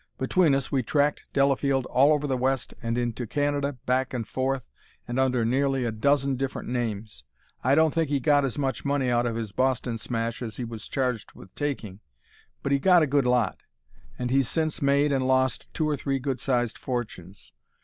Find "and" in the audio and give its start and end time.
2.81-2.97, 4.15-4.27, 5.07-5.19, 14.17-14.31, 15.11-15.27